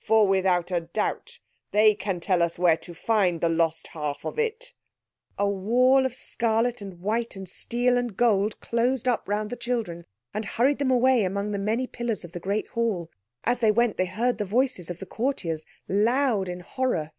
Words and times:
For 0.00 0.28
without 0.28 0.70
doubt 0.92 1.38
they 1.70 1.94
can 1.94 2.20
tell 2.20 2.42
us 2.42 2.58
where 2.58 2.76
to 2.76 2.92
find 2.92 3.40
the 3.40 3.48
lost 3.48 3.86
half 3.92 4.22
of 4.26 4.38
It." 4.38 4.74
A 5.38 5.48
wall 5.48 6.04
of 6.04 6.12
scarlet 6.12 6.82
and 6.82 7.00
white 7.00 7.36
and 7.36 7.48
steel 7.48 7.96
and 7.96 8.14
gold 8.14 8.60
closed 8.60 9.08
up 9.08 9.26
round 9.26 9.48
the 9.48 9.56
children 9.56 10.04
and 10.34 10.44
hurried 10.44 10.78
them 10.78 10.90
away 10.90 11.24
among 11.24 11.52
the 11.52 11.58
many 11.58 11.86
pillars 11.86 12.22
of 12.22 12.32
the 12.32 12.38
great 12.38 12.66
hall. 12.66 13.08
As 13.44 13.60
they 13.60 13.72
went 13.72 13.96
they 13.96 14.04
heard 14.04 14.36
the 14.36 14.44
voices 14.44 14.90
of 14.90 14.98
the 14.98 15.06
courtiers 15.06 15.64
loud 15.88 16.50
in 16.50 16.60
horror. 16.60 17.12